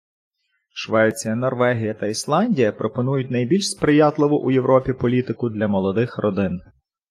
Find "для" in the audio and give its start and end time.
5.49-5.67